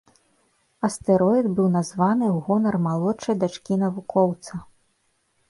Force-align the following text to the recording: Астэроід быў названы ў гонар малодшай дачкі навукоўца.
Астэроід 0.87 1.49
быў 1.59 1.67
названы 1.77 2.25
ў 2.29 2.37
гонар 2.49 2.75
малодшай 2.87 3.35
дачкі 3.45 3.73
навукоўца. 3.85 4.53